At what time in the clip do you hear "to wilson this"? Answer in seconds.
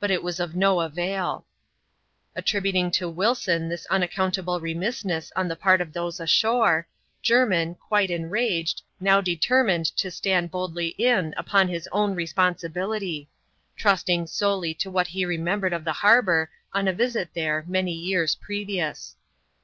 2.98-3.86